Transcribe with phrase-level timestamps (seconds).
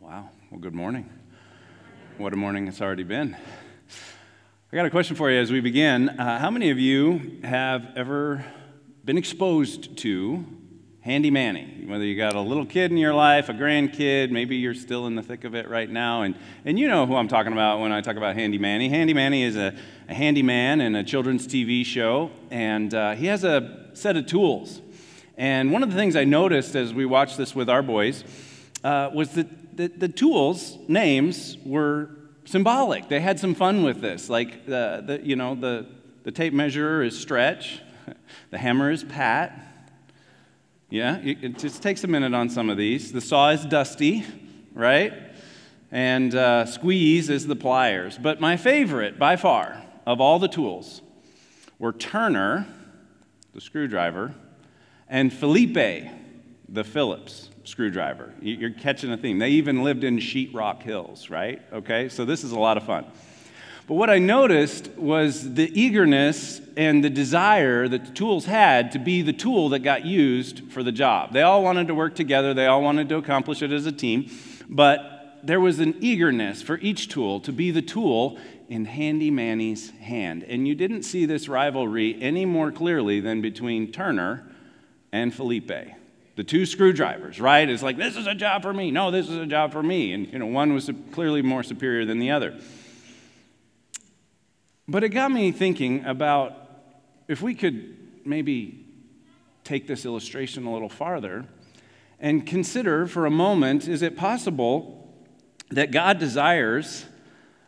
[0.00, 0.30] Wow.
[0.50, 1.10] Well, good morning.
[2.16, 3.36] What a morning it's already been.
[4.72, 6.08] I got a question for you as we begin.
[6.08, 8.42] Uh, how many of you have ever
[9.04, 10.42] been exposed to
[11.02, 11.84] Handy Manny?
[11.86, 15.16] Whether you got a little kid in your life, a grandkid, maybe you're still in
[15.16, 17.92] the thick of it right now, and, and you know who I'm talking about when
[17.92, 18.88] I talk about Handy Manny.
[18.88, 19.76] Handy Manny is a,
[20.08, 24.80] a handyman in a children's TV show, and uh, he has a set of tools.
[25.36, 28.24] And one of the things I noticed as we watched this with our boys
[28.82, 32.10] uh, was that the, the tools names were
[32.44, 33.08] symbolic.
[33.08, 34.28] They had some fun with this.
[34.28, 35.86] Like, the, the, you know, the,
[36.22, 37.80] the tape measure is stretch,
[38.50, 39.68] the hammer is pat.
[40.90, 43.12] Yeah, it just takes a minute on some of these.
[43.12, 44.24] The saw is dusty,
[44.74, 45.14] right?
[45.92, 48.18] And uh, squeeze is the pliers.
[48.18, 51.00] But my favorite, by far, of all the tools
[51.78, 52.66] were Turner,
[53.54, 54.34] the screwdriver,
[55.08, 56.10] and Felipe,
[56.68, 58.34] the Phillips screwdriver.
[58.42, 59.38] You're catching a theme.
[59.38, 61.62] They even lived in sheetrock hills, right?
[61.72, 63.06] Okay, so this is a lot of fun.
[63.86, 68.98] But what I noticed was the eagerness and the desire that the tools had to
[68.98, 71.32] be the tool that got used for the job.
[71.32, 74.30] They all wanted to work together, they all wanted to accomplish it as a team,
[74.68, 79.90] but there was an eagerness for each tool to be the tool in Handy Manny's
[79.90, 80.44] hand.
[80.44, 84.46] And you didn't see this rivalry any more clearly than between Turner
[85.12, 85.99] and Felipe
[86.40, 87.68] the two screwdrivers, right?
[87.68, 88.90] It's like, this is a job for me.
[88.90, 90.14] No, this is a job for me.
[90.14, 92.58] And, you know, one was clearly more superior than the other.
[94.88, 96.54] But it got me thinking about
[97.28, 98.86] if we could maybe
[99.64, 101.44] take this illustration a little farther
[102.18, 105.14] and consider for a moment is it possible
[105.68, 107.04] that God desires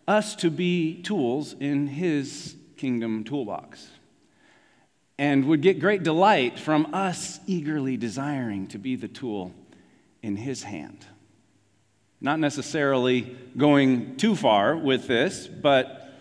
[0.09, 3.89] us to be tools in His kingdom toolbox?
[5.23, 9.55] And would get great delight from us eagerly desiring to be the tool
[10.21, 11.07] in His hand.
[12.21, 16.13] Not necessarily going too far with this, but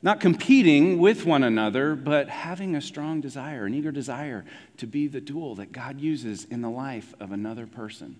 [0.00, 4.46] not competing with one another, but having a strong desire, an eager desire
[4.78, 8.16] to be the tool that God uses in the life of another person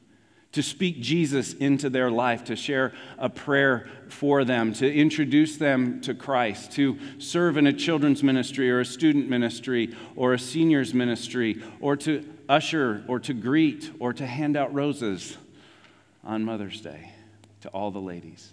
[0.53, 6.01] to speak Jesus into their life, to share a prayer for them, to introduce them
[6.03, 10.95] to Christ, to serve in a children's ministry or a student ministry or a seniors
[10.95, 15.37] ministry, or to usher or to greet or to hand out roses
[16.25, 17.11] on Mother's Day
[17.61, 18.53] to all the ladies.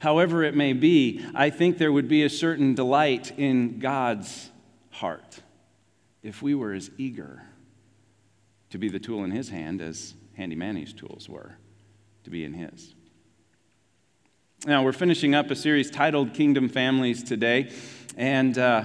[0.00, 4.50] However, it may be, I think there would be a certain delight in God's
[4.90, 5.40] heart
[6.22, 7.42] if we were as eager
[8.70, 11.56] to be the tool in His hand as Handy Manny's tools were
[12.22, 12.94] to be in his.
[14.64, 17.72] Now, we're finishing up a series titled Kingdom Families today,
[18.16, 18.84] and uh,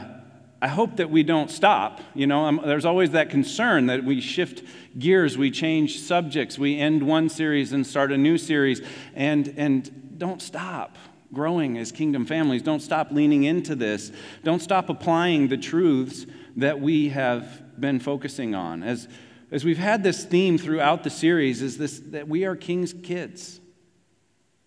[0.63, 2.01] I hope that we don't stop.
[2.15, 4.63] You know, um, there's always that concern that we shift
[4.97, 8.81] gears, we change subjects, we end one series and start a new series,
[9.13, 10.97] and, and don't stop
[11.31, 12.63] growing as kingdom families.
[12.63, 14.11] Don't stop leaning into this.
[14.43, 16.25] Don't stop applying the truths
[16.55, 18.81] that we have been focusing on.
[18.81, 19.07] As
[19.53, 23.61] as we've had this theme throughout the series, is this that we are king's kids.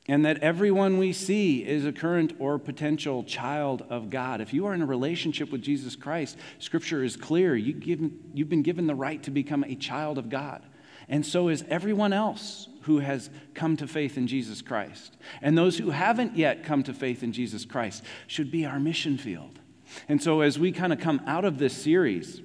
[0.09, 4.41] And that everyone we see is a current or potential child of God.
[4.41, 7.57] If you are in a relationship with Jesus Christ, Scripture is clear.
[7.57, 10.63] You have been given the right to become a child of God.
[11.09, 15.17] And so is everyone else who has come to faith in Jesus Christ.
[15.43, 19.19] And those who haven't yet come to faith in Jesus Christ should be our mission
[19.19, 19.59] field.
[20.09, 22.43] And so, as we kind of come out of this series,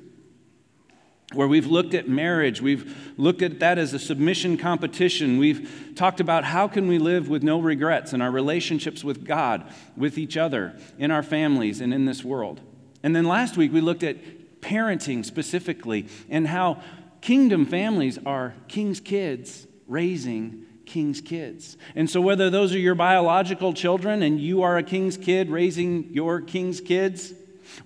[1.33, 6.19] where we've looked at marriage we've looked at that as a submission competition we've talked
[6.19, 9.63] about how can we live with no regrets in our relationships with god
[9.95, 12.61] with each other in our families and in this world
[13.03, 14.17] and then last week we looked at
[14.61, 16.81] parenting specifically and how
[17.21, 21.77] kingdom families are king's kids raising king's kids.
[21.95, 26.09] And so, whether those are your biological children and you are a king's kid raising
[26.11, 27.33] your king's kids,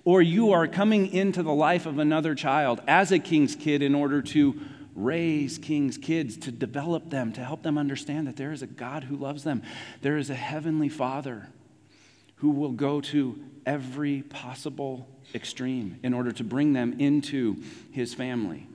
[0.04, 3.94] or you are coming into the life of another child as a king's kid in
[3.94, 4.58] order to
[4.94, 9.04] raise king's kids, to develop them, to help them understand that there is a God
[9.04, 9.62] who loves them.
[10.00, 11.48] There is a heavenly Father
[12.36, 18.66] who will go to every possible extreme in order to bring them into his family.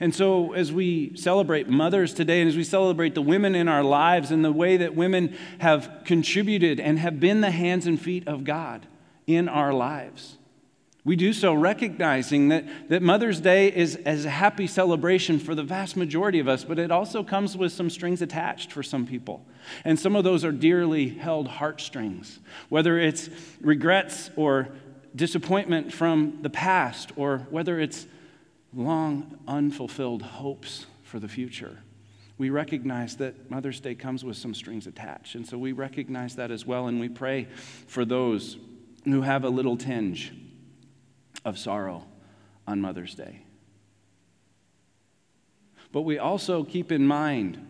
[0.00, 3.82] And so, as we celebrate mothers today, and as we celebrate the women in our
[3.82, 8.26] lives and the way that women have contributed and have been the hands and feet
[8.26, 8.86] of God,
[9.26, 10.38] in our lives.
[11.04, 15.62] We do so recognizing that, that Mother's Day is as a happy celebration for the
[15.62, 19.44] vast majority of us, but it also comes with some strings attached for some people.
[19.84, 22.38] And some of those are dearly held heartstrings,
[22.70, 23.28] whether it's
[23.60, 24.68] regrets or
[25.14, 28.06] disappointment from the past, or whether it's
[28.72, 31.80] long unfulfilled hopes for the future.
[32.38, 35.34] We recognize that Mother's Day comes with some strings attached.
[35.34, 37.46] And so we recognize that as well, and we pray
[37.86, 38.56] for those
[39.04, 40.32] who have a little tinge
[41.44, 42.04] of sorrow
[42.66, 43.42] on Mother's Day.
[45.92, 47.64] But we also keep in mind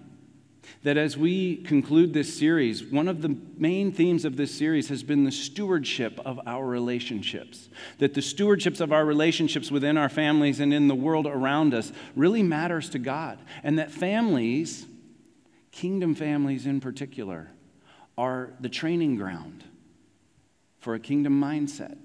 [0.83, 5.03] that as we conclude this series, one of the main themes of this series has
[5.03, 7.69] been the stewardship of our relationships.
[7.99, 11.93] That the stewardships of our relationships within our families and in the world around us
[12.17, 13.39] really matters to God.
[13.63, 14.87] And that families,
[15.71, 17.51] kingdom families in particular,
[18.17, 19.65] are the training ground
[20.85, 21.97] for a kingdom mindset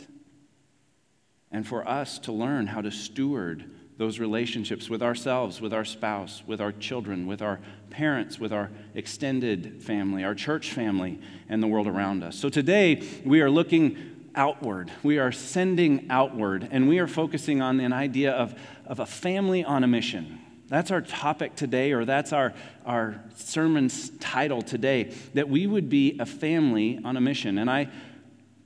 [1.52, 3.66] and for us to learn how to steward
[3.98, 7.60] those relationships with ourselves, with our spouse, with our children, with our
[7.90, 12.38] parents, with our extended family, our church family, and the world around us.
[12.38, 14.90] So today, we are looking outward.
[15.04, 19.62] We are sending outward, and we are focusing on an idea of, of a family
[19.62, 20.40] on a mission.
[20.70, 22.54] That's our topic today, or that's our,
[22.86, 27.58] our sermon's title today, that we would be a family on a mission.
[27.58, 27.90] And I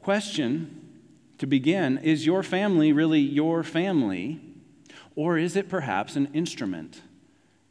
[0.04, 1.00] question
[1.38, 4.42] to begin is your family really your family?
[5.16, 7.02] Or is it perhaps an instrument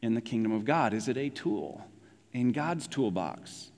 [0.01, 0.93] in the kingdom of God?
[0.93, 1.85] Is it a tool
[2.31, 3.71] in God's toolbox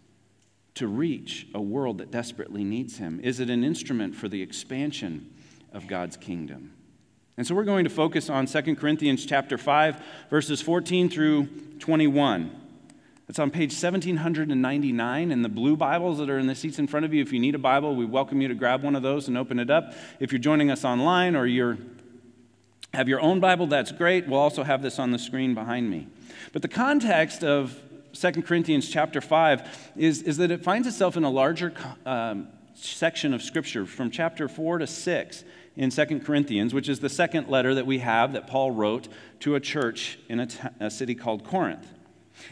[0.75, 3.19] to reach a world that desperately needs Him?
[3.21, 5.33] Is it an instrument for the expansion
[5.73, 6.73] of God's kingdom?
[7.37, 11.47] And so we're going to focus on 2 Corinthians chapter 5 verses 14 through
[11.79, 12.64] 21.
[13.27, 17.07] It's on page 1799 in the blue Bibles that are in the seats in front
[17.07, 17.23] of you.
[17.23, 19.57] If you need a Bible, we welcome you to grab one of those and open
[19.57, 19.95] it up.
[20.19, 21.79] If you're joining us online or you're
[22.93, 24.27] have your own Bible, that's great.
[24.27, 26.07] We'll also have this on the screen behind me.
[26.53, 27.77] But the context of
[28.13, 31.73] 2 Corinthians chapter 5 is, is that it finds itself in a larger
[32.05, 35.43] um, section of Scripture from chapter 4 to 6
[35.75, 39.09] in 2 Corinthians, which is the second letter that we have that Paul wrote
[39.41, 41.85] to a church in a, t- a city called Corinth.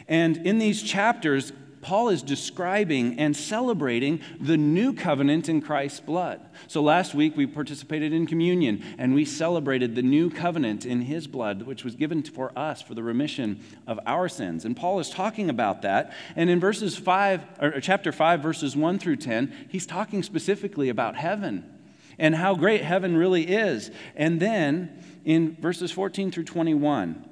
[0.08, 1.52] And in these chapters,
[1.84, 6.40] Paul is describing and celebrating the new covenant in Christ's blood.
[6.66, 11.26] So last week we participated in communion and we celebrated the new covenant in his
[11.26, 14.64] blood, which was given for us for the remission of our sins.
[14.64, 16.14] And Paul is talking about that.
[16.36, 21.16] And in verses 5, or chapter 5, verses 1 through 10, he's talking specifically about
[21.16, 21.70] heaven
[22.18, 23.90] and how great heaven really is.
[24.16, 27.28] And then in verses 14 through 21,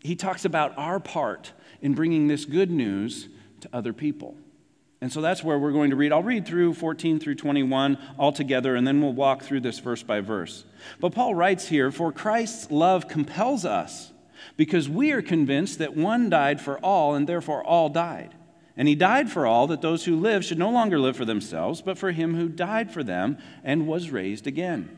[0.00, 1.52] he talks about our part
[1.82, 3.28] in bringing this good news
[3.60, 4.36] to other people.
[5.00, 6.12] And so that's where we're going to read.
[6.12, 10.02] I'll read through 14 through 21 all together, and then we'll walk through this verse
[10.02, 10.64] by verse.
[11.00, 14.12] But Paul writes here For Christ's love compels us,
[14.56, 18.34] because we are convinced that one died for all, and therefore all died.
[18.76, 21.80] And he died for all, that those who live should no longer live for themselves,
[21.80, 24.96] but for him who died for them and was raised again.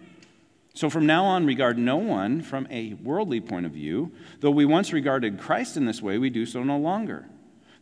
[0.75, 4.13] So from now on, regard no one from a worldly point of view.
[4.41, 7.27] Though we once regarded Christ in this way, we do so no longer.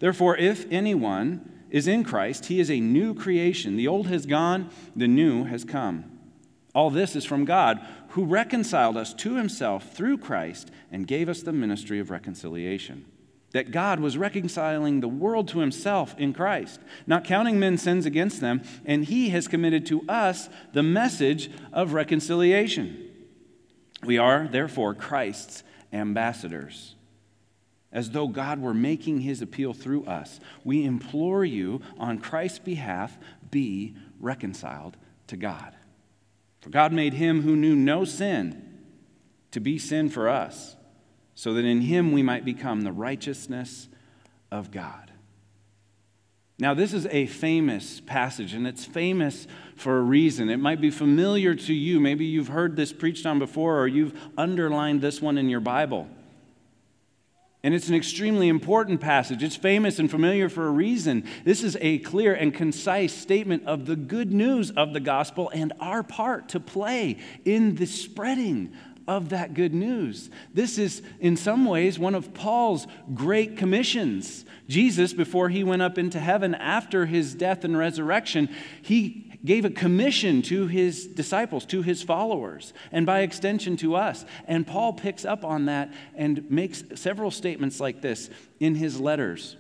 [0.00, 3.76] Therefore, if anyone is in Christ, he is a new creation.
[3.76, 6.19] The old has gone, the new has come.
[6.75, 11.43] All this is from God, who reconciled us to himself through Christ and gave us
[11.43, 13.04] the ministry of reconciliation.
[13.52, 18.41] That God was reconciling the world to himself in Christ, not counting men's sins against
[18.41, 23.08] them, and he has committed to us the message of reconciliation.
[24.05, 26.94] We are, therefore, Christ's ambassadors
[27.93, 30.41] as though God were making his appeal through us.
[30.64, 33.19] We implore you on Christ's behalf,
[33.51, 34.96] be reconciled
[35.27, 35.74] to God.
[36.60, 38.79] For God made him who knew no sin
[39.51, 40.77] to be sin for us,
[41.41, 43.89] so that in him we might become the righteousness
[44.51, 45.11] of God.
[46.59, 50.51] Now, this is a famous passage, and it's famous for a reason.
[50.51, 51.99] It might be familiar to you.
[51.99, 56.09] Maybe you've heard this preached on before, or you've underlined this one in your Bible.
[57.63, 59.43] And it's an extremely important passage.
[59.43, 61.27] It's famous and familiar for a reason.
[61.44, 65.73] This is a clear and concise statement of the good news of the gospel and
[65.81, 67.17] our part to play
[67.47, 68.75] in the spreading
[69.10, 70.31] of that good news.
[70.55, 74.44] This is, in some ways, one of Paul's great commissions.
[74.69, 78.48] Jesus, before he went up into heaven after his death and resurrection,
[78.81, 84.24] he gave a commission to his disciples, to his followers, and by extension to us.
[84.46, 89.56] And Paul picks up on that and makes several statements like this in his letters,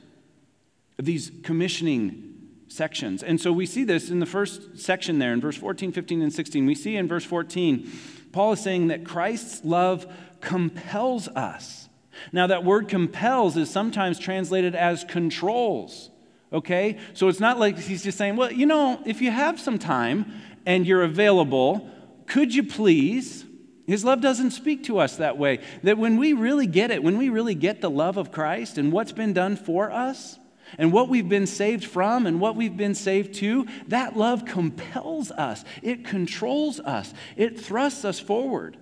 [0.96, 2.30] these commissioning
[2.68, 3.24] sections.
[3.24, 6.32] And so we see this in the first section there in verse 14, 15, and
[6.32, 6.66] 16.
[6.66, 7.90] We see in verse 14,
[8.32, 10.06] Paul is saying that Christ's love
[10.40, 11.88] compels us.
[12.32, 16.10] Now, that word compels is sometimes translated as controls
[16.52, 16.98] okay?
[17.14, 20.32] So it's not like he's just saying, well, you know, if you have some time
[20.66, 21.88] and you're available,
[22.26, 23.44] could you please?
[23.86, 25.60] His love doesn't speak to us that way.
[25.82, 28.92] That when we really get it, when we really get the love of Christ and
[28.92, 30.38] what's been done for us,
[30.78, 35.30] and what we've been saved from and what we've been saved to, that love compels
[35.30, 35.64] us.
[35.82, 37.12] It controls us.
[37.36, 38.76] It thrusts us forward.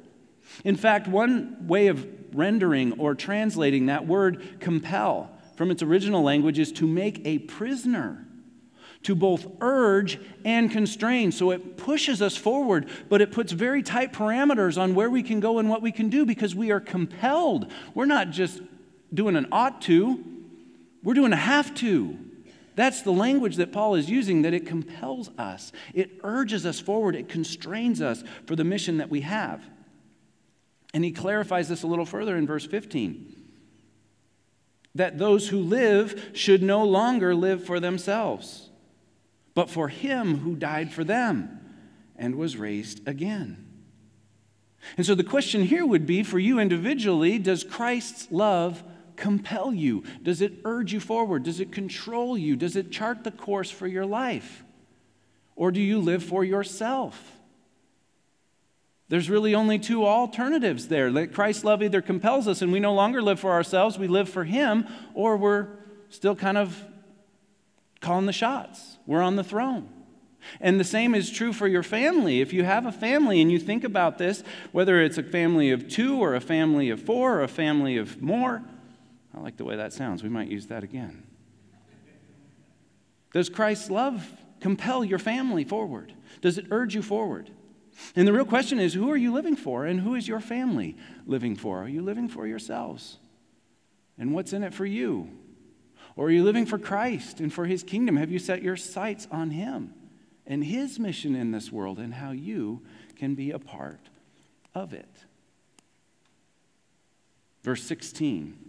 [0.64, 6.58] In fact, one way of rendering or translating that word compel from its original language
[6.58, 8.24] is to make a prisoner
[9.02, 11.30] to both urge and constrain.
[11.32, 15.40] So it pushes us forward, but it puts very tight parameters on where we can
[15.40, 17.70] go and what we can do because we are compelled.
[17.94, 18.60] We're not just
[19.12, 20.24] doing an ought to,
[21.02, 22.18] we're doing a have to.
[22.74, 27.16] That's the language that Paul is using, that it compels us, it urges us forward,
[27.16, 29.62] it constrains us for the mission that we have.
[30.94, 33.34] And he clarifies this a little further in verse 15
[34.94, 38.68] that those who live should no longer live for themselves
[39.58, 41.58] but for him who died for them
[42.14, 43.66] and was raised again.
[44.96, 48.84] And so the question here would be for you individually does Christ's love
[49.18, 50.04] compel you?
[50.22, 51.42] Does it urge you forward?
[51.42, 52.56] Does it control you?
[52.56, 54.64] Does it chart the course for your life?
[55.56, 57.38] Or do you live for yourself?
[59.08, 61.10] There's really only two alternatives there.
[61.10, 64.28] That Christ's love either compels us and we no longer live for ourselves, we live
[64.28, 65.68] for Him, or we're
[66.10, 66.80] still kind of
[68.00, 68.98] calling the shots.
[69.06, 69.88] We're on the throne.
[70.60, 72.40] And the same is true for your family.
[72.40, 75.88] If you have a family and you think about this, whether it's a family of
[75.88, 78.62] two or a family of four or a family of more,
[79.38, 80.22] I like the way that sounds.
[80.22, 81.22] We might use that again.
[83.32, 84.28] Does Christ's love
[84.60, 86.12] compel your family forward?
[86.40, 87.50] Does it urge you forward?
[88.16, 90.96] And the real question is who are you living for and who is your family
[91.24, 91.82] living for?
[91.82, 93.18] Are you living for yourselves?
[94.18, 95.30] And what's in it for you?
[96.16, 98.16] Or are you living for Christ and for his kingdom?
[98.16, 99.94] Have you set your sights on him
[100.46, 102.82] and his mission in this world and how you
[103.14, 104.08] can be a part
[104.74, 105.24] of it?
[107.62, 108.67] Verse 16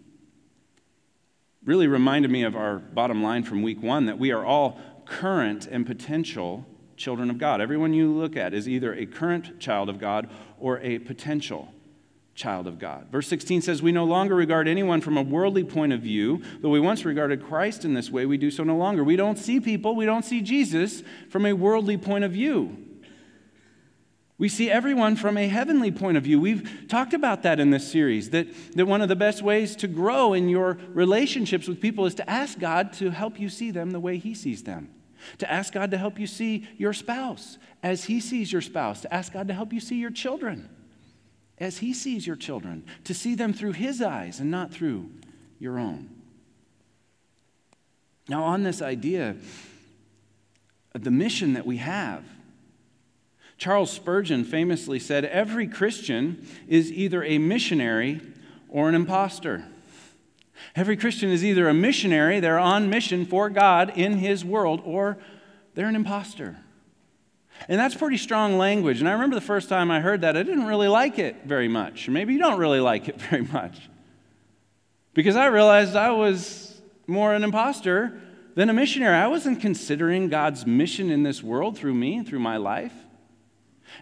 [1.63, 5.65] really reminded me of our bottom line from week one that we are all current
[5.67, 7.61] and potential children of God.
[7.61, 11.73] Everyone you look at is either a current child of God or a potential
[12.35, 13.07] child of God.
[13.11, 16.41] Verse 16 says, We no longer regard anyone from a worldly point of view.
[16.61, 19.03] Though we once regarded Christ in this way, we do so no longer.
[19.03, 22.88] We don't see people, we don't see Jesus from a worldly point of view.
[24.39, 26.39] We see everyone from a heavenly point of view.
[26.39, 29.87] We've talked about that in this series that, that one of the best ways to
[29.87, 33.91] grow in your relationships with people is to ask God to help you see them
[33.91, 34.89] the way He sees them.
[35.39, 39.01] To ask God to help you see your spouse as He sees your spouse.
[39.01, 40.69] To ask God to help you see your children
[41.57, 45.11] as He sees your children, to see them through His eyes and not through
[45.59, 46.09] your own.
[48.29, 49.35] Now, on this idea
[50.93, 52.23] the mission that we have,
[53.59, 58.21] Charles Spurgeon famously said, Every Christian is either a missionary
[58.69, 59.65] or an impostor.
[60.75, 65.17] Every Christian is either a missionary, they're on mission for God in His world, or
[65.75, 66.57] they're an impostor.
[67.67, 69.01] And that's pretty strong language.
[69.01, 71.67] And I remember the first time I heard that, I didn't really like it very
[71.67, 72.07] much.
[72.07, 73.89] Maybe you don't really like it very much.
[75.13, 78.21] Because I realized I was more an imposter
[78.55, 79.17] than a missionary.
[79.17, 82.93] I wasn't considering God's mission in this world through me, through my life.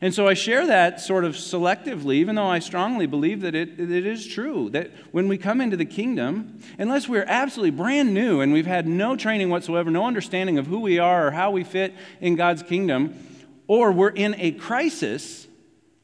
[0.02, 3.80] And so I share that sort of selectively, even though I strongly believe that it,
[3.80, 8.42] it is true that when we come into the kingdom, unless we're absolutely brand new
[8.42, 11.64] and we've had no training whatsoever, no understanding of who we are or how we
[11.64, 13.16] fit in God's kingdom,
[13.68, 15.48] or we're in a crisis,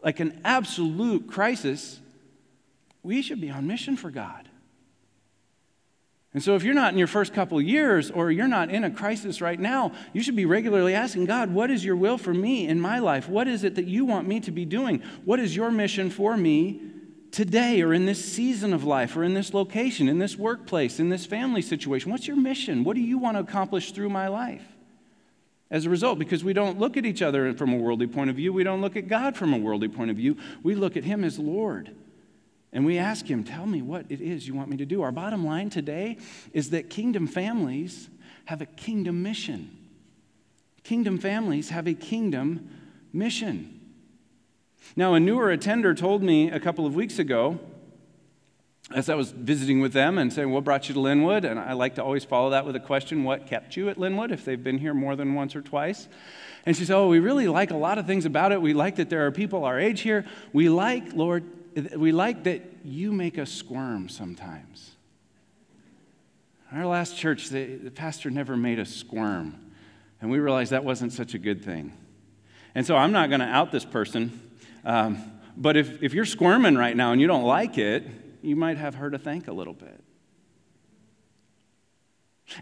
[0.04, 2.00] like an absolute crisis,
[3.04, 4.50] we should be on mission for God.
[6.34, 8.90] And so, if you're not in your first couple years or you're not in a
[8.90, 12.68] crisis right now, you should be regularly asking God, What is your will for me
[12.68, 13.30] in my life?
[13.30, 15.04] What is it that you want me to be doing?
[15.26, 16.82] What is your mission for me
[17.32, 21.10] today or in this season of life or in this location, in this workplace, in
[21.10, 22.10] this family situation?
[22.10, 22.84] What's your mission?
[22.84, 24.64] What do you want to accomplish through my life?
[25.74, 28.36] as a result because we don't look at each other from a worldly point of
[28.36, 28.54] view.
[28.54, 30.38] We don't look at God from a worldly point of view.
[30.62, 31.96] We look at Him as Lord.
[32.74, 35.04] And we ask Him, Tell me what it is you want me to do.
[35.04, 36.18] Our bottom line today
[36.52, 38.10] is that kingdom families
[38.46, 39.70] have a kingdom mission.
[40.84, 42.70] Kingdom families have a kingdom
[43.14, 43.80] mission.
[44.96, 47.60] Now, a newer attender told me a couple of weeks ago
[48.94, 51.46] as I was visiting with them and saying, What brought you to Linwood?
[51.46, 54.32] And I like to always follow that with a question, What kept you at Linwood?
[54.32, 56.08] if they've been here more than once or twice.
[56.66, 58.62] And she said, Oh, we really like a lot of things about it.
[58.62, 60.26] We like that there are people our age here.
[60.52, 61.44] We like, Lord,
[61.96, 64.92] we like that you make us squirm sometimes.
[66.72, 69.72] Our last church, the, the pastor never made us squirm.
[70.22, 71.94] And we realized that wasn't such a good thing.
[72.76, 74.40] And so I'm not going to out this person.
[74.84, 78.04] Um, But if, if you're squirming right now and you don't like it,
[78.42, 80.04] you might have her to thank a little bit.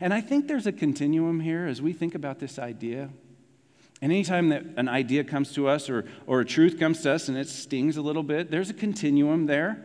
[0.01, 3.09] And I think there's a continuum here as we think about this idea.
[4.01, 7.27] And anytime that an idea comes to us or, or a truth comes to us
[7.27, 9.83] and it stings a little bit, there's a continuum there.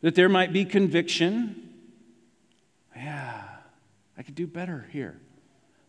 [0.00, 1.74] That there might be conviction.
[2.96, 3.42] Yeah,
[4.16, 5.20] I could do better here.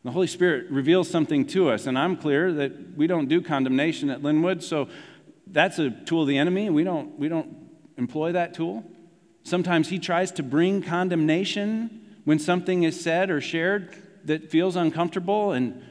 [0.03, 4.10] The Holy Spirit reveals something to us, and I'm clear that we don't do condemnation
[4.10, 4.88] at Linwood, so
[5.46, 6.69] that's a tool of the enemy.
[6.69, 7.55] We don't, we don't
[7.98, 8.84] employ that tool.
[9.43, 15.51] Sometimes he tries to bring condemnation when something is said or shared that feels uncomfortable
[15.51, 15.84] and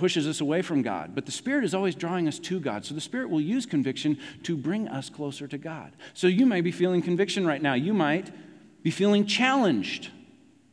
[0.00, 1.14] pushes us away from God.
[1.14, 2.86] But the Spirit is always drawing us to God.
[2.86, 5.92] So the Spirit will use conviction to bring us closer to God.
[6.14, 7.74] So you may be feeling conviction right now.
[7.74, 8.32] You might
[8.82, 10.08] be feeling challenged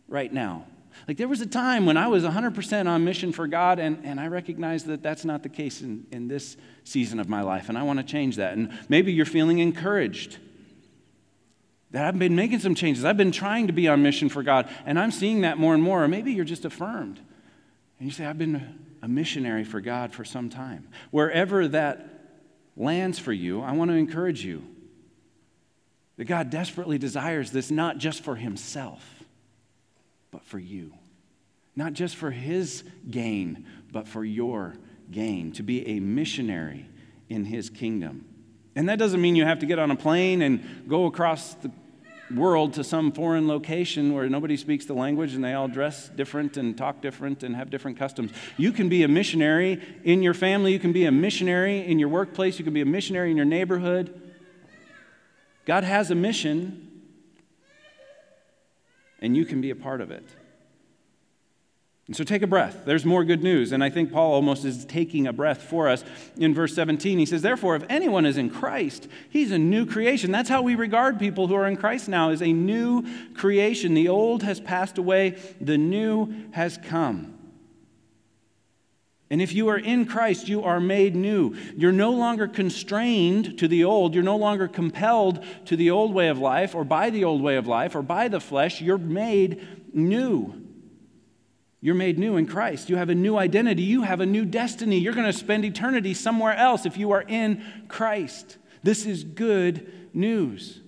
[0.07, 0.65] right now.
[1.09, 4.17] Like there was a time when I was 100% on mission for God, and, and
[4.17, 6.55] I recognize that that's not the case in, in this
[6.85, 8.53] season of my life, and I want to change that.
[8.53, 10.37] And maybe you're feeling encouraged
[11.91, 13.03] that I've been making some changes.
[13.03, 15.83] I've been trying to be on mission for God, and I'm seeing that more and
[15.83, 16.05] more.
[16.05, 17.19] Or maybe you're just affirmed.
[17.99, 20.87] And you say, I've been a missionary for God for some time.
[21.11, 22.07] Wherever that
[22.75, 24.63] lands for you, I want to encourage you
[26.17, 29.23] that God desperately desires this not just for himself,
[30.31, 30.93] but for you.
[31.75, 34.73] Not just for his gain, but for your
[35.11, 36.87] gain, to be a missionary
[37.29, 38.25] in his kingdom.
[38.75, 41.71] And that doesn't mean you have to get on a plane and go across the
[42.35, 46.57] world to some foreign location where nobody speaks the language and they all dress different
[46.57, 48.31] and talk different and have different customs.
[48.57, 52.09] You can be a missionary in your family, you can be a missionary in your
[52.09, 54.21] workplace, you can be a missionary in your neighborhood.
[55.65, 57.03] God has a mission,
[59.21, 60.25] and you can be a part of it.
[62.07, 62.83] And so take a breath.
[62.85, 63.73] There's more good news.
[63.73, 66.05] And I think Paul almost is taking a breath for us
[66.37, 67.19] in verse 17.
[67.19, 70.31] He says, Therefore, if anyone is in Christ, he's a new creation.
[70.31, 73.93] That's how we regard people who are in Christ now, as a new creation.
[73.93, 77.33] The old has passed away, the new has come.
[79.29, 81.57] And if you are in Christ, you are made new.
[81.75, 84.15] You're no longer constrained to the old.
[84.15, 87.57] You're no longer compelled to the old way of life or by the old way
[87.57, 88.79] of life or by the flesh.
[88.79, 90.66] You're made new.
[91.79, 92.89] You're made new in Christ.
[92.89, 93.83] You have a new identity.
[93.83, 94.97] You have a new destiny.
[94.97, 98.57] You're going to spend eternity somewhere else if you are in Christ.
[98.83, 100.81] This is good news.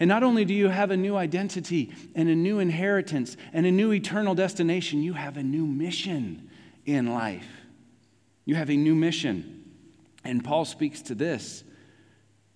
[0.00, 3.70] And not only do you have a new identity and a new inheritance and a
[3.70, 6.50] new eternal destination, you have a new mission
[6.84, 7.46] in life.
[8.44, 9.64] You have a new mission.
[10.24, 11.62] And Paul speaks to this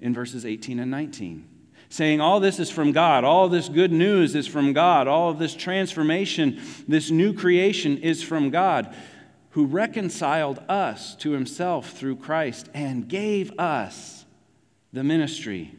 [0.01, 1.49] in verses 18 and 19
[1.93, 5.39] saying all this is from God, all this good news is from God, all of
[5.39, 8.97] this transformation, this new creation is from God,
[9.51, 14.25] who reconciled us to himself through Christ and gave us
[14.95, 15.77] the ministry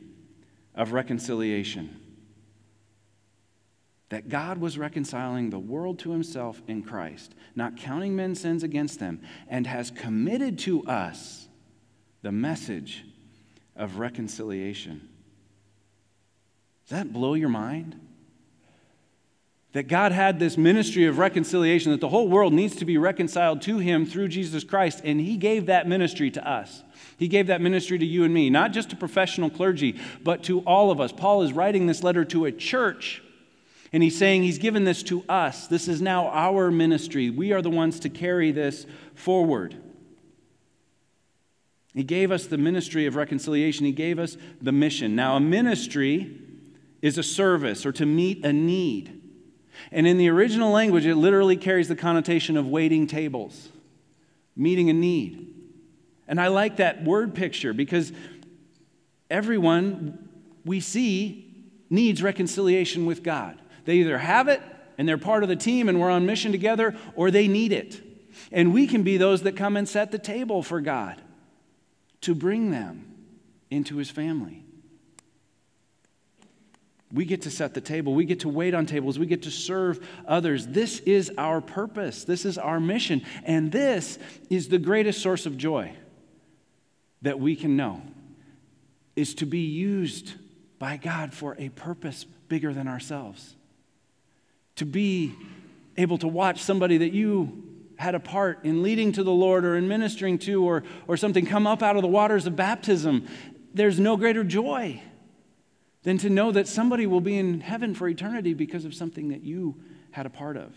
[0.75, 1.99] of reconciliation.
[4.09, 8.99] That God was reconciling the world to himself in Christ, not counting men's sins against
[8.99, 11.47] them, and has committed to us
[12.21, 13.03] the message
[13.75, 15.09] of reconciliation.
[16.85, 17.99] Does that blow your mind?
[19.71, 23.61] That God had this ministry of reconciliation, that the whole world needs to be reconciled
[23.63, 26.83] to Him through Jesus Christ, and He gave that ministry to us.
[27.17, 30.59] He gave that ministry to you and me, not just to professional clergy, but to
[30.61, 31.11] all of us.
[31.11, 33.23] Paul is writing this letter to a church,
[33.91, 35.67] and he's saying he's given this to us.
[35.67, 37.29] This is now our ministry.
[37.29, 39.75] We are the ones to carry this forward.
[41.93, 45.15] He gave us the ministry of reconciliation, He gave us the mission.
[45.15, 46.42] Now, a ministry
[47.03, 49.21] is a service or to meet a need.
[49.91, 53.67] And in the original language, it literally carries the connotation of waiting tables,
[54.55, 55.53] meeting a need.
[56.29, 58.13] And I like that word picture because
[59.29, 60.29] everyone
[60.63, 61.53] we see
[61.89, 63.59] needs reconciliation with God.
[63.83, 64.61] They either have it
[64.97, 68.01] and they're part of the team and we're on mission together, or they need it.
[68.49, 71.21] And we can be those that come and set the table for God
[72.21, 73.13] to bring them
[73.69, 74.62] into his family.
[77.13, 78.15] We get to set the table.
[78.15, 79.19] We get to wait on tables.
[79.19, 80.65] We get to serve others.
[80.65, 82.23] This is our purpose.
[82.23, 83.21] This is our mission.
[83.43, 84.17] And this
[84.49, 85.93] is the greatest source of joy
[87.21, 88.01] that we can know
[89.15, 90.33] is to be used
[90.79, 93.55] by God for a purpose bigger than ourselves.
[94.77, 95.35] To be
[95.95, 97.63] able to watch somebody that you
[97.97, 101.45] had a part in leading to the Lord or in ministering to or, or something
[101.45, 103.27] come up out of the waters of baptism.
[103.75, 105.03] There's no greater joy
[106.03, 109.43] than to know that somebody will be in heaven for eternity because of something that
[109.43, 109.75] you
[110.11, 110.73] had a part of.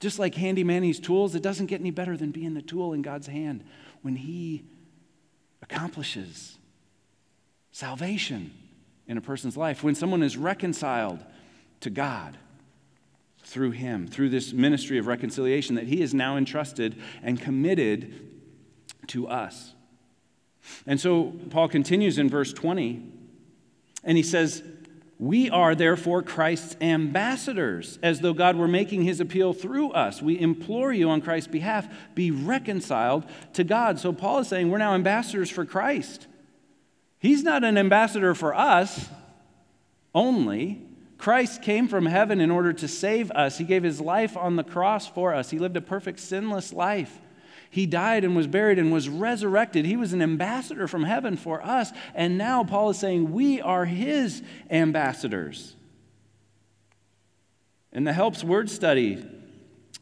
[0.00, 3.02] Just like Handy Manny's tools, it doesn't get any better than being the tool in
[3.02, 3.62] God's hand
[4.00, 4.64] when He
[5.62, 6.58] accomplishes
[7.70, 8.52] salvation
[9.06, 11.20] in a person's life, when someone is reconciled
[11.80, 12.36] to God
[13.44, 18.28] through Him, through this ministry of reconciliation that He is now entrusted and committed
[19.08, 19.74] to us.
[20.86, 23.02] And so Paul continues in verse 20,
[24.04, 24.62] and he says,
[25.18, 30.20] We are therefore Christ's ambassadors, as though God were making his appeal through us.
[30.20, 33.98] We implore you on Christ's behalf, be reconciled to God.
[33.98, 36.26] So Paul is saying, We're now ambassadors for Christ.
[37.18, 39.08] He's not an ambassador for us
[40.14, 40.82] only.
[41.18, 43.58] Christ came from heaven in order to save us.
[43.58, 45.50] He gave his life on the cross for us.
[45.50, 47.20] He lived a perfect, sinless life.
[47.72, 49.86] He died and was buried and was resurrected.
[49.86, 51.90] He was an ambassador from heaven for us.
[52.14, 55.74] And now Paul is saying we are his ambassadors.
[57.90, 59.24] And the Helps Word Study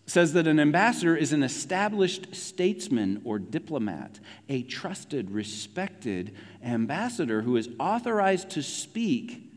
[0.05, 7.57] says that an ambassador is an established statesman or diplomat, a trusted, respected ambassador who
[7.57, 9.49] is authorized to speak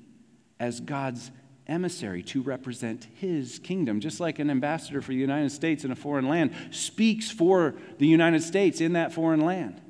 [0.59, 1.31] as God's
[1.67, 5.95] emissary to represent his kingdom, just like an ambassador for the United States in a
[5.95, 9.81] foreign land speaks for the United States in that foreign land.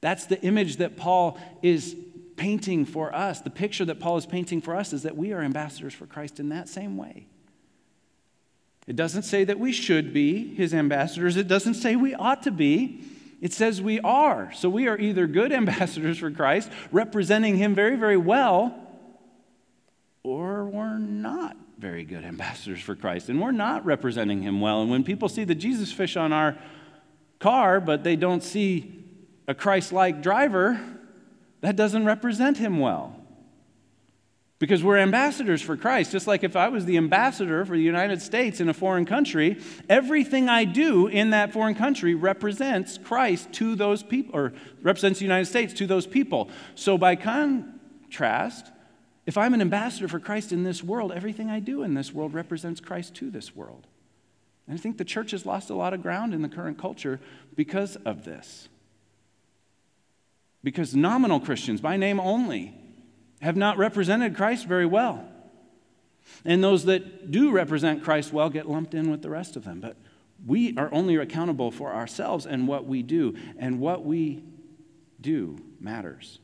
[0.00, 1.96] That's the image that Paul is
[2.36, 3.40] painting for us.
[3.40, 6.40] The picture that Paul is painting for us is that we are ambassadors for Christ
[6.40, 7.26] in that same way.
[8.86, 12.50] It doesn't say that we should be his ambassadors, it doesn't say we ought to
[12.50, 13.04] be.
[13.40, 14.52] It says we are.
[14.52, 18.81] So we are either good ambassadors for Christ, representing him very, very well,
[20.24, 24.82] or we're not very good ambassadors for Christ and we're not representing him well.
[24.82, 26.56] And when people see the Jesus fish on our
[27.40, 29.04] car, but they don't see
[29.48, 30.80] a Christ like driver,
[31.60, 33.16] that doesn't represent him well.
[34.60, 36.12] Because we're ambassadors for Christ.
[36.12, 39.58] Just like if I was the ambassador for the United States in a foreign country,
[39.88, 45.24] everything I do in that foreign country represents Christ to those people, or represents the
[45.24, 46.48] United States to those people.
[46.76, 48.71] So by contrast,
[49.26, 52.34] if I'm an ambassador for Christ in this world, everything I do in this world
[52.34, 53.86] represents Christ to this world.
[54.66, 57.20] And I think the church has lost a lot of ground in the current culture
[57.54, 58.68] because of this.
[60.64, 62.74] Because nominal Christians, by name only,
[63.40, 65.28] have not represented Christ very well.
[66.44, 69.80] And those that do represent Christ well get lumped in with the rest of them.
[69.80, 69.96] But
[70.46, 74.42] we are only accountable for ourselves and what we do, and what we
[75.20, 76.38] do matters.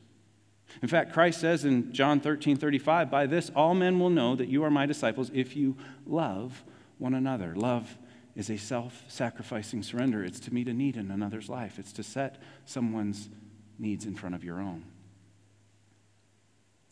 [0.81, 4.49] In fact, Christ says in John 13 35, By this all men will know that
[4.49, 6.63] you are my disciples if you love
[6.97, 7.55] one another.
[7.55, 7.97] Love
[8.35, 10.23] is a self sacrificing surrender.
[10.23, 13.29] It's to meet a need in another's life, it's to set someone's
[13.77, 14.83] needs in front of your own.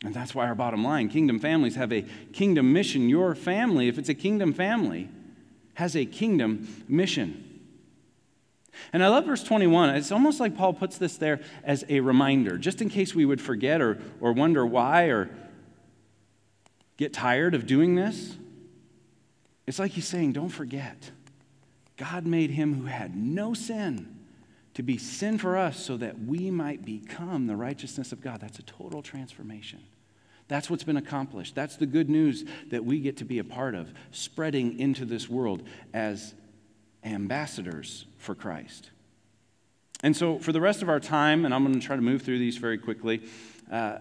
[0.04, 3.10] And that's why our bottom line kingdom families have a kingdom mission.
[3.10, 5.10] Your family, if it's a kingdom family,
[5.76, 7.47] has a kingdom mission.
[8.94, 9.90] And I love verse 21.
[9.96, 13.42] It's almost like Paul puts this there as a reminder, just in case we would
[13.42, 15.30] forget or, or wonder why or
[16.98, 18.36] get tired of doing this.
[19.66, 21.12] It's like he's saying, don't forget.
[21.98, 24.16] God made him who had no sin
[24.76, 28.40] to be sin for us so that we might become the righteousness of God.
[28.40, 29.80] That's a total transformation.
[30.48, 31.56] That's what's been accomplished.
[31.56, 35.28] That's the good news that we get to be a part of, spreading into this
[35.28, 35.64] world
[35.94, 36.34] as
[37.08, 38.92] ambassadors for Christ.
[40.04, 42.22] And so, for the rest of our time, and I'm going to try to move
[42.22, 43.22] through these very quickly,
[43.72, 43.98] uh,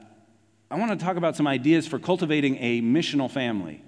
[0.70, 3.82] I want to talk about some ideas for cultivating a missional family.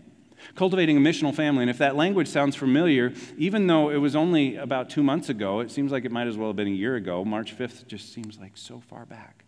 [0.54, 1.62] Cultivating a missional family.
[1.62, 5.60] And if that language sounds familiar, even though it was only about two months ago,
[5.60, 7.24] it seems like it might as well have been a year ago.
[7.24, 9.44] March 5th just seems like so far back.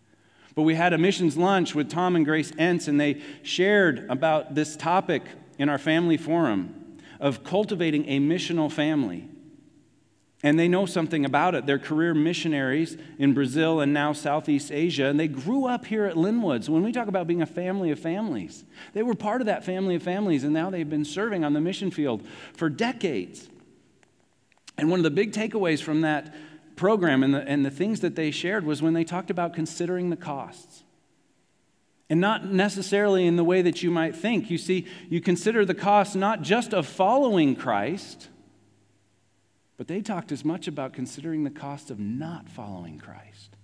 [0.53, 4.53] But we had a missions lunch with Tom and Grace Entz, and they shared about
[4.53, 5.23] this topic
[5.57, 9.29] in our family forum of cultivating a missional family.
[10.43, 11.67] And they know something about it.
[11.67, 16.15] They're career missionaries in Brazil and now Southeast Asia, and they grew up here at
[16.15, 16.67] Linwoods.
[16.67, 19.95] When we talk about being a family of families, they were part of that family
[19.95, 23.49] of families, and now they've been serving on the mission field for decades.
[24.79, 26.33] And one of the big takeaways from that
[26.75, 30.09] program and the, and the things that they shared was when they talked about considering
[30.09, 30.83] the costs.
[32.09, 34.49] And not necessarily in the way that you might think.
[34.49, 38.29] You see, you consider the cost not just of following Christ
[39.81, 43.57] but they talked as much about considering the cost of not following Christ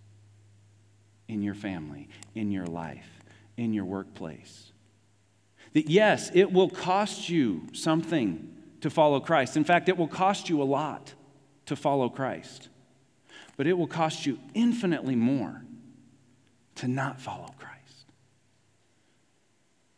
[1.28, 3.08] in your family, in your life,
[3.56, 4.72] in your workplace.
[5.74, 8.52] That yes, it will cost you something
[8.82, 9.58] to follow Christ.
[9.58, 11.14] In fact, it will cost you a lot
[11.68, 12.70] to follow Christ.
[13.56, 15.62] But it will cost you infinitely more
[16.78, 17.54] to not follow.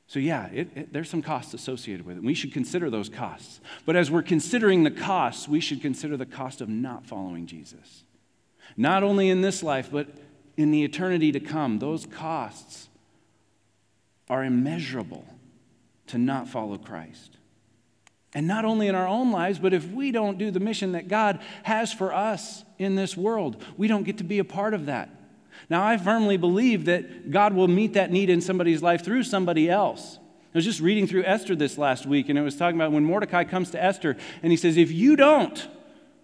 [0.10, 2.24] So, yeah, it, it, there's some costs associated with it.
[2.24, 3.62] We should consider those costs.
[3.86, 8.06] But as we're considering the costs, we should consider the cost of not following Jesus.
[8.76, 10.08] Not only in this life, but
[10.58, 11.78] in the eternity to come.
[11.78, 12.89] Those costs
[14.32, 15.26] are immeasurable
[16.08, 17.38] to not follow Christ.
[18.34, 21.08] And not only in our own lives, but if we don't do the mission that
[21.08, 24.88] God has for us in this world, we don't get to be a part of
[24.88, 25.18] that.
[25.69, 29.69] Now, I firmly believe that God will meet that need in somebody's life through somebody
[29.69, 30.19] else.
[30.54, 33.06] I was just reading through Esther this last week, and it was talking about when
[33.06, 35.67] Mordecai comes to Esther, and he says, If you don't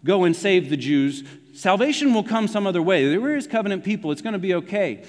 [0.04, 3.08] go and save the Jews, salvation will come some other way.
[3.08, 5.04] There is covenant people, it's going to be okay.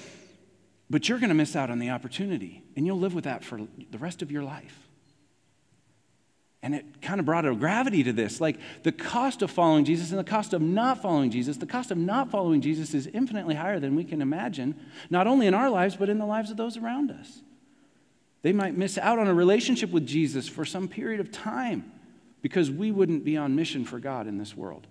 [0.89, 3.59] But you're going to miss out on the opportunity, and you'll live with that for
[3.89, 4.86] the rest of your life.
[6.67, 8.41] And it kind of brought a gravity to this.
[8.41, 11.91] Like the cost of following Jesus and the cost of not following Jesus, the cost
[11.91, 14.75] of not following Jesus is infinitely higher than we can imagine,
[15.09, 17.39] not only in our lives, but in the lives of those around us.
[18.41, 21.89] They might miss out on a relationship with Jesus for some period of time
[22.41, 24.87] because we wouldn't be on mission for God in this world.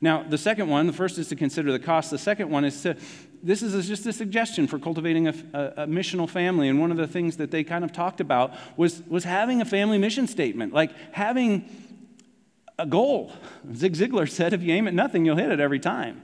[0.00, 2.10] Now, the second one, the first is to consider the cost.
[2.10, 2.96] The second one is to,
[3.42, 6.68] this is just a suggestion for cultivating a, a, a, missional family.
[6.68, 9.64] And one of the things that they kind of talked about was, was having a
[9.64, 11.68] family mission statement, like having
[12.78, 13.32] a goal.
[13.74, 16.22] Zig Ziglar said, if you aim at nothing, you'll hit it every time.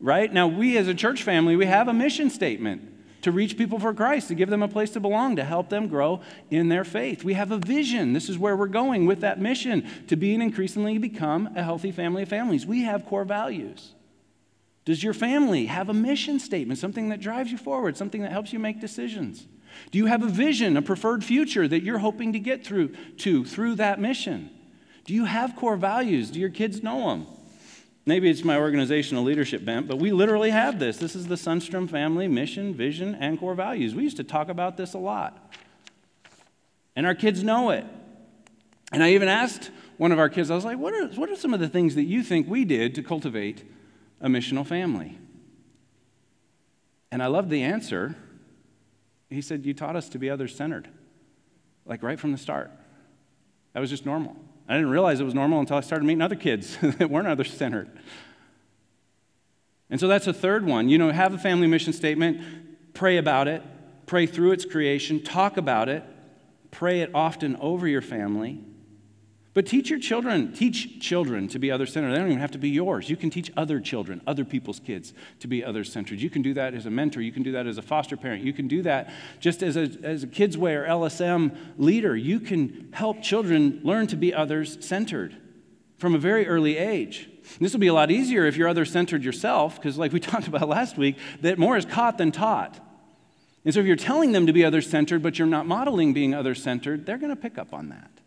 [0.00, 0.32] Right?
[0.32, 2.91] Now, we as a church family, we have a mission statement
[3.22, 5.88] to reach people for Christ, to give them a place to belong, to help them
[5.88, 7.24] grow in their faith.
[7.24, 8.12] We have a vision.
[8.12, 11.92] This is where we're going with that mission to be and increasingly become a healthy
[11.92, 12.66] family of families.
[12.66, 13.92] We have core values.
[14.84, 18.52] Does your family have a mission statement, something that drives you forward, something that helps
[18.52, 19.46] you make decisions?
[19.90, 23.44] Do you have a vision, a preferred future that you're hoping to get through to
[23.44, 24.50] through that mission?
[25.04, 26.30] Do you have core values?
[26.30, 27.26] Do your kids know them?
[28.04, 30.96] Maybe it's my organizational leadership bent, but we literally have this.
[30.96, 33.94] This is the Sundstrom family mission, vision, and core values.
[33.94, 35.54] We used to talk about this a lot.
[36.96, 37.86] And our kids know it.
[38.90, 41.36] And I even asked one of our kids, I was like, what are, what are
[41.36, 43.64] some of the things that you think we did to cultivate
[44.20, 45.18] a missional family?
[47.12, 48.16] And I loved the answer.
[49.28, 50.88] He said, You taught us to be other centered,
[51.84, 52.70] like right from the start.
[53.74, 54.36] That was just normal.
[54.72, 57.44] I didn't realize it was normal until I started meeting other kids that weren't other
[57.44, 57.90] centered.
[59.90, 60.88] And so that's a third one.
[60.88, 63.62] You know, have a family mission statement, pray about it,
[64.06, 66.02] pray through its creation, talk about it,
[66.70, 68.60] pray it often over your family.
[69.54, 72.12] But teach your children, teach children to be other centered.
[72.12, 73.10] They don't even have to be yours.
[73.10, 76.20] You can teach other children, other people's kids to be other centered.
[76.20, 77.20] You can do that as a mentor.
[77.20, 78.44] You can do that as a foster parent.
[78.44, 82.16] You can do that just as a, as a Kids Way or LSM leader.
[82.16, 85.36] You can help children learn to be others centered
[85.98, 87.28] from a very early age.
[87.60, 90.48] This will be a lot easier if you're other centered yourself, because, like we talked
[90.48, 92.80] about last week, that more is caught than taught.
[93.66, 96.34] And so if you're telling them to be other centered, but you're not modeling being
[96.34, 98.21] other centered, they're going to pick up on that.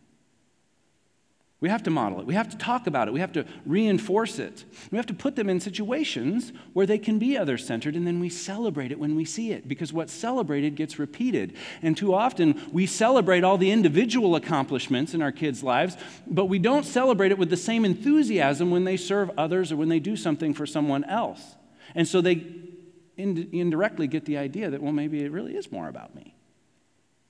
[1.61, 2.25] We have to model it.
[2.25, 3.13] We have to talk about it.
[3.13, 4.65] We have to reinforce it.
[4.91, 8.19] We have to put them in situations where they can be other centered, and then
[8.19, 11.55] we celebrate it when we see it because what's celebrated gets repeated.
[11.81, 15.95] And too often, we celebrate all the individual accomplishments in our kids' lives,
[16.27, 19.89] but we don't celebrate it with the same enthusiasm when they serve others or when
[19.89, 21.55] they do something for someone else.
[21.95, 22.45] And so they
[23.17, 26.35] indirectly get the idea that, well, maybe it really is more about me.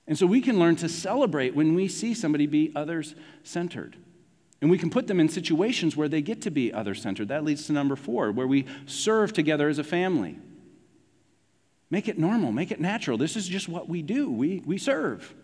[0.08, 3.96] And so we can learn to celebrate when we see somebody be others centered.
[4.60, 7.28] And we can put them in situations where they get to be other centered.
[7.28, 10.38] That leads to number four, where we serve together as a family.
[11.90, 13.18] Make it normal, make it natural.
[13.18, 14.30] This is just what we do.
[14.30, 15.34] We, we serve.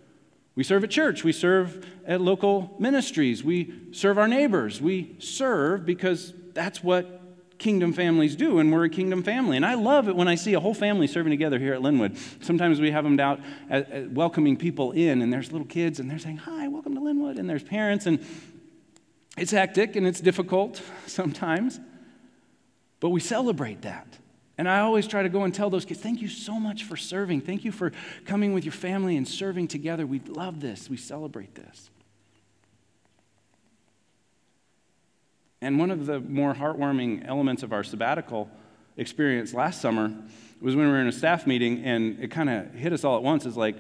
[0.54, 4.82] We serve at church, we serve at local ministries, we serve our neighbors.
[4.82, 7.20] We serve because that's what
[7.58, 9.56] kingdom families do, and we're a kingdom family.
[9.56, 12.18] And I love it when I see a whole family serving together here at Linwood.
[12.40, 13.40] Sometimes we have them out
[14.10, 17.48] welcoming people in, and there's little kids, and they're saying, Hi, welcome to Linwood, and
[17.48, 18.18] there's parents, and
[19.36, 21.80] it's hectic and it's difficult sometimes,
[23.00, 24.18] but we celebrate that.
[24.58, 26.96] And I always try to go and tell those kids, thank you so much for
[26.96, 27.40] serving.
[27.40, 27.92] Thank you for
[28.26, 30.06] coming with your family and serving together.
[30.06, 30.90] We love this.
[30.90, 31.90] We celebrate this.
[35.62, 38.50] And one of the more heartwarming elements of our sabbatical
[38.96, 40.12] experience last summer
[40.60, 43.16] was when we were in a staff meeting and it kind of hit us all
[43.16, 43.46] at once.
[43.46, 43.76] It's like,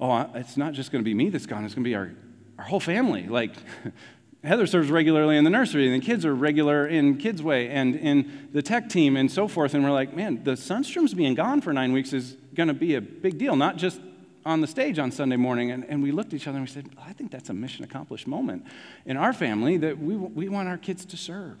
[0.00, 2.12] oh, it's not just going to be me that's gone, it's going to be our,
[2.58, 3.26] our whole family.
[3.28, 3.54] Like,
[4.46, 7.96] Heather serves regularly in the nursery, and the kids are regular in Kids Way and
[7.96, 9.74] in the tech team and so forth.
[9.74, 12.94] And we're like, man, the Sundstroms being gone for nine weeks is going to be
[12.94, 14.00] a big deal, not just
[14.44, 15.72] on the stage on Sunday morning.
[15.72, 17.84] And, and we looked at each other and we said, I think that's a mission
[17.84, 18.64] accomplished moment
[19.04, 21.58] in our family that we, we want our kids to serve.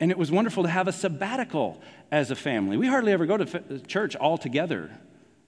[0.00, 2.78] And it was wonderful to have a sabbatical as a family.
[2.78, 4.90] We hardly ever go to uh, church all together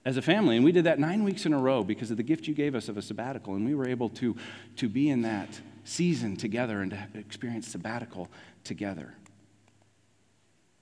[0.05, 0.55] as a family.
[0.55, 2.75] And we did that nine weeks in a row because of the gift you gave
[2.75, 3.55] us of a sabbatical.
[3.55, 4.35] And we were able to,
[4.77, 8.29] to be in that season together and to experience sabbatical
[8.63, 9.13] together.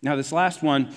[0.01, 0.93] Now, this last one,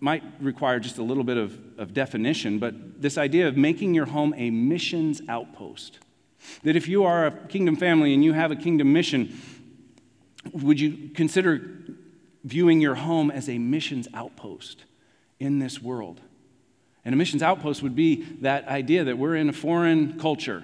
[0.00, 4.06] might require just a little bit of, of definition, but this idea of making your
[4.06, 5.98] home a missions outpost.
[6.62, 9.36] That if you are a kingdom family and you have a kingdom mission,
[10.52, 11.76] would you consider
[12.44, 14.84] viewing your home as a missions outpost
[15.40, 16.20] in this world?
[17.08, 20.62] And a missions outpost would be that idea that we're in a foreign culture.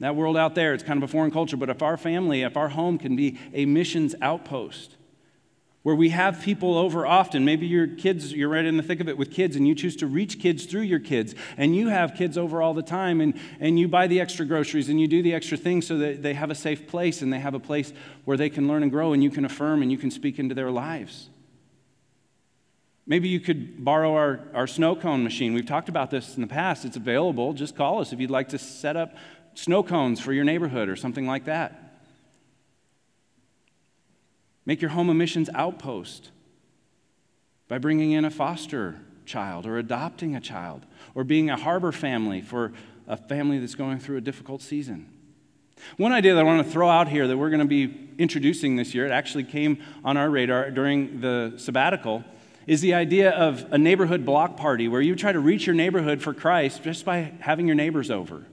[0.00, 2.54] That world out there, it's kind of a foreign culture, but if our family, if
[2.54, 4.98] our home can be a missions outpost,
[5.82, 7.46] where we have people over often.
[7.46, 9.96] Maybe your kids, you're right in the thick of it with kids, and you choose
[9.96, 13.40] to reach kids through your kids, and you have kids over all the time, and,
[13.58, 16.34] and you buy the extra groceries and you do the extra things so that they
[16.34, 17.94] have a safe place and they have a place
[18.26, 20.54] where they can learn and grow, and you can affirm and you can speak into
[20.54, 21.30] their lives.
[23.10, 25.52] Maybe you could borrow our, our snow cone machine.
[25.52, 26.84] We've talked about this in the past.
[26.84, 27.52] It's available.
[27.54, 29.16] Just call us if you'd like to set up
[29.54, 32.04] snow cones for your neighborhood or something like that.
[34.64, 36.30] Make your home a missions outpost
[37.66, 42.40] by bringing in a foster child or adopting a child or being a harbor family
[42.40, 42.72] for
[43.08, 45.08] a family that's going through a difficult season.
[45.96, 48.76] One idea that I want to throw out here that we're going to be introducing
[48.76, 52.22] this year, it actually came on our radar during the sabbatical,
[52.70, 56.22] is the idea of a neighborhood block party where you try to reach your neighborhood
[56.22, 58.46] for Christ just by having your neighbors over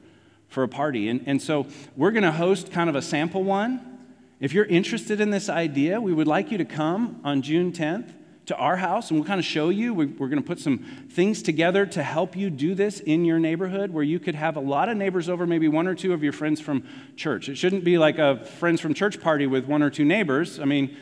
[0.48, 1.08] for a party.
[1.08, 3.98] And, and so we're going to host kind of a sample one
[4.40, 8.14] if you're interested in this idea, we would like you to come on June 10th
[8.48, 9.94] to our house and we'll kind of show you.
[9.94, 13.92] We're going to put some things together to help you do this in your neighborhood
[13.92, 16.34] where you could have a lot of neighbors over, maybe one or two of your
[16.34, 17.50] friends from church.
[17.50, 20.60] It shouldn't be like a friends from church party with one or two neighbors.
[20.60, 20.96] I mean,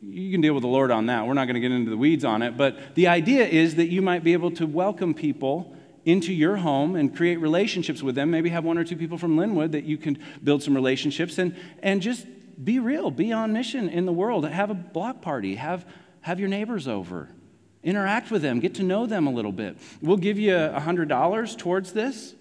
[0.00, 1.26] you can deal with the Lord on that.
[1.26, 2.56] We're not going to get into the weeds on it.
[2.56, 6.94] But the idea is that you might be able to welcome people into your home
[6.94, 8.30] and create relationships with them.
[8.30, 11.56] Maybe have one or two people from Linwood that you can build some relationships and,
[11.82, 12.26] and just
[12.62, 14.48] be real, be on mission in the world.
[14.48, 15.84] Have a block party, have,
[16.20, 17.28] have your neighbors over,
[17.82, 19.78] interact with them, get to know them a little bit.
[20.00, 22.34] We'll give you $100 towards this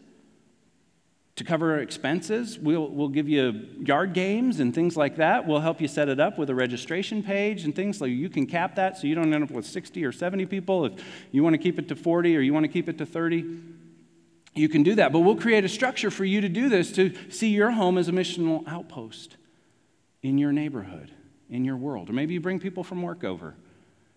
[1.35, 2.57] to cover expenses.
[2.57, 5.45] We'll, we'll give you yard games and things like that.
[5.45, 8.45] We'll help you set it up with a registration page and things like you can
[8.45, 10.85] cap that so you don't end up with 60 or 70 people.
[10.85, 10.93] If
[11.31, 13.59] you want to keep it to 40 or you want to keep it to 30,
[14.53, 15.11] you can do that.
[15.11, 18.07] But we'll create a structure for you to do this to see your home as
[18.07, 19.35] a missional outpost
[20.23, 21.11] in your neighborhood,
[21.49, 22.09] in your world.
[22.09, 23.55] Or maybe you bring people from work over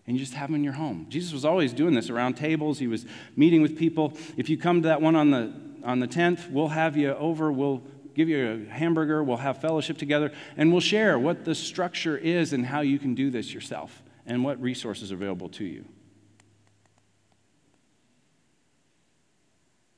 [0.07, 1.05] and you just have them in your home.
[1.09, 2.79] Jesus was always doing this around tables.
[2.79, 3.05] He was
[3.35, 4.13] meeting with people.
[4.37, 5.53] If you come to that one on the,
[5.83, 7.51] on the 10th, we'll have you over.
[7.51, 7.83] We'll
[8.15, 9.23] give you a hamburger.
[9.23, 10.31] We'll have fellowship together.
[10.57, 14.43] And we'll share what the structure is and how you can do this yourself and
[14.43, 15.85] what resources are available to you.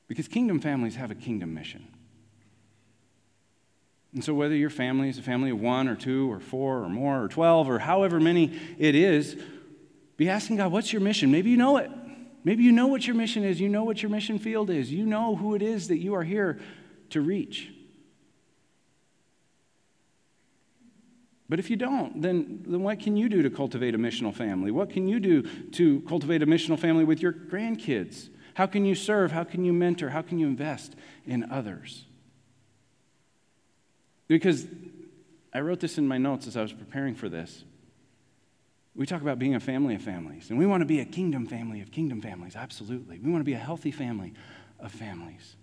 [0.08, 1.86] Because kingdom families have a kingdom mission.
[4.12, 6.88] And so, whether your family is a family of one or two or four or
[6.88, 9.40] more or 12 or however many it is,
[10.18, 11.30] be asking God, what's your mission?
[11.30, 11.90] Maybe you know it.
[12.44, 13.60] Maybe you know what your mission is.
[13.60, 14.92] You know what your mission field is.
[14.92, 16.60] You know who it is that you are here
[17.10, 17.72] to reach.
[21.48, 24.70] But if you don't, then, then what can you do to cultivate a missional family?
[24.70, 28.30] What can you do to cultivate a missional family with your grandkids?
[28.54, 29.32] How can you serve?
[29.32, 30.08] How can you mentor?
[30.08, 32.06] How can you invest in others?
[34.28, 34.66] Because
[35.52, 37.64] I wrote this in my notes as I was preparing for this.
[38.94, 41.46] We talk about being a family of families, and we want to be a kingdom
[41.46, 43.18] family of kingdom families, absolutely.
[43.18, 44.34] We want to be a healthy family
[44.78, 45.56] of families.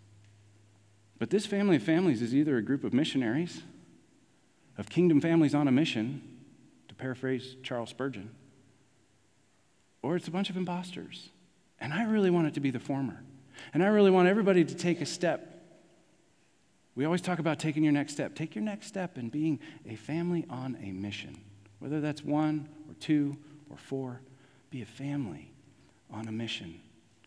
[1.19, 3.61] But this family of families is either a group of missionaries,
[4.77, 6.21] of kingdom families on a mission,
[6.87, 8.31] to paraphrase Charles Spurgeon,
[10.01, 11.29] or it's a bunch of imposters.
[11.79, 13.23] And I really want it to be the former.
[13.73, 15.59] And I really want everybody to take a step
[16.99, 18.35] we always talk about taking your next step.
[18.35, 21.39] Take your next step in being a family on a mission,
[21.79, 22.67] whether that's one
[22.99, 23.37] two
[23.69, 24.21] or four.
[24.69, 25.51] Be a family
[26.11, 26.79] on a mission.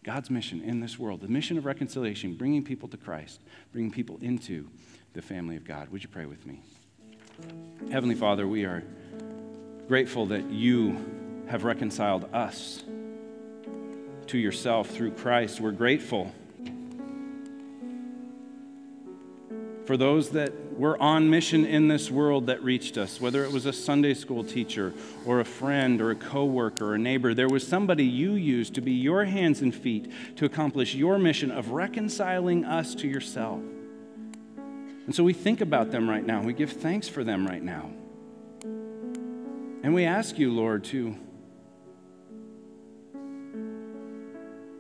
[0.04, 3.40] God's mission in this world, the mission of reconciliation, bringing people to Christ,
[3.72, 4.68] bringing people into
[5.14, 5.88] the family of God.
[5.90, 6.61] Would you pray with me?
[7.90, 8.82] Heavenly Father, we are
[9.88, 12.82] grateful that you have reconciled us
[14.28, 15.61] to yourself through Christ.
[15.61, 16.32] We're grateful
[19.85, 23.66] for those that were on mission in this world that reached us, whether it was
[23.66, 24.92] a Sunday school teacher
[25.25, 28.81] or a friend or a coworker or a neighbor, there was somebody you used to
[28.81, 33.60] be your hands and feet to accomplish your mission of reconciling us to yourself.
[35.06, 36.42] And so we think about them right now.
[36.42, 37.90] We give thanks for them right now.
[39.83, 41.16] And we ask you, Lord, to,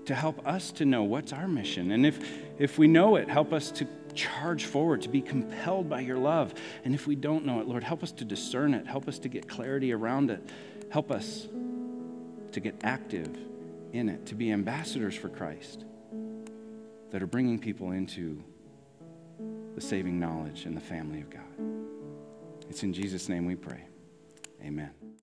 [0.04, 1.90] to help us to know what's our mission.
[1.90, 2.20] And if,
[2.58, 6.54] if we know it, help us to charge forward, to be compelled by your love.
[6.84, 8.86] And if we don't know it, Lord, help us to discern it.
[8.86, 10.48] Help us to get clarity around it.
[10.90, 11.48] Help us
[12.52, 13.36] to get active
[13.92, 15.84] in it, to be ambassadors for Christ
[17.10, 18.42] that are bringing people into
[19.74, 21.42] the saving knowledge and the family of God.
[22.68, 23.84] It's in Jesus' name we pray.
[24.64, 25.01] Amen.